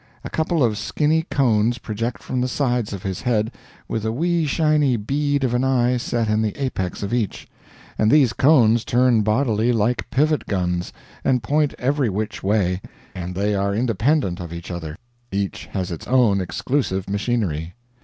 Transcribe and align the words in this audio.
A 0.23 0.31
couple 0.31 0.63
of 0.63 0.79
skinny 0.79 1.27
cones 1.29 1.77
project 1.77 2.23
from 2.23 2.41
the 2.41 2.47
sides 2.47 2.91
of 2.91 3.03
his 3.03 3.21
head, 3.21 3.51
with 3.87 4.03
a 4.03 4.11
wee 4.11 4.47
shiny 4.47 4.97
bead 4.97 5.43
of 5.43 5.53
an 5.53 5.63
eye 5.63 5.97
set 5.97 6.27
in 6.27 6.41
the 6.41 6.57
apex 6.57 7.03
of 7.03 7.13
each; 7.13 7.47
and 7.99 8.09
these 8.09 8.33
cones 8.33 8.83
turn 8.83 9.21
bodily 9.21 9.71
like 9.71 10.09
pivot 10.09 10.47
guns 10.47 10.91
and 11.23 11.43
point 11.43 11.75
every 11.77 12.09
which 12.09 12.41
way, 12.41 12.81
and 13.13 13.35
they 13.35 13.53
are 13.53 13.75
independent 13.75 14.39
of 14.39 14.51
each 14.51 14.71
other; 14.71 14.97
each 15.31 15.67
has 15.67 15.91
its 15.91 16.07
own 16.07 16.41
exclusive 16.41 17.07
machinery. 17.07 17.75